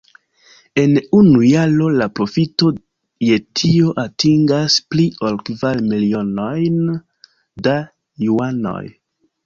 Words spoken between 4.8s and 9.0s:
pli ol kvar milionojn da juanoj.